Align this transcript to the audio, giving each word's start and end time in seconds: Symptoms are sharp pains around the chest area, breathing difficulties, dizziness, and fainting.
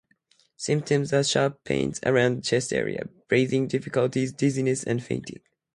Symptoms 0.57 1.13
are 1.13 1.23
sharp 1.23 1.63
pains 1.63 1.99
around 2.07 2.37
the 2.37 2.41
chest 2.41 2.73
area, 2.73 3.03
breathing 3.27 3.67
difficulties, 3.67 4.33
dizziness, 4.33 4.83
and 4.83 5.03
fainting. 5.03 5.41